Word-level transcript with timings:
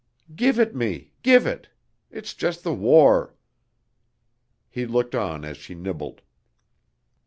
"Give 0.35 0.57
it 0.59 0.75
me, 0.75 1.11
give 1.21 1.45
it! 1.45 1.69
It's 2.09 2.33
just 2.33 2.63
the 2.63 2.73
war." 2.73 3.35
He 4.67 4.87
looked 4.87 5.13
on 5.13 5.45
as 5.45 5.57
she 5.57 5.75
nibbled. 5.75 6.21